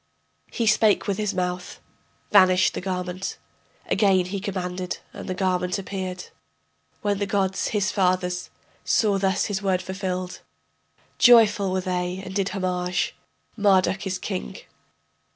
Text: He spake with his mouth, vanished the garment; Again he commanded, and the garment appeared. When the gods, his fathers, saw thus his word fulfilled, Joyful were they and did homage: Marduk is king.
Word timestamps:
He 0.51 0.65
spake 0.65 1.05
with 1.07 1.19
his 1.19 1.31
mouth, 1.35 1.79
vanished 2.31 2.73
the 2.73 2.81
garment; 2.81 3.37
Again 3.85 4.25
he 4.25 4.39
commanded, 4.39 4.97
and 5.13 5.29
the 5.29 5.35
garment 5.35 5.77
appeared. 5.77 6.29
When 7.03 7.19
the 7.19 7.27
gods, 7.27 7.67
his 7.67 7.91
fathers, 7.91 8.49
saw 8.83 9.19
thus 9.19 9.45
his 9.45 9.61
word 9.61 9.79
fulfilled, 9.83 10.41
Joyful 11.19 11.71
were 11.71 11.81
they 11.81 12.19
and 12.25 12.33
did 12.33 12.49
homage: 12.49 13.15
Marduk 13.55 14.07
is 14.07 14.17
king. 14.17 14.57